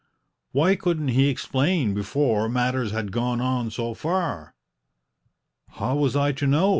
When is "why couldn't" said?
0.51-1.09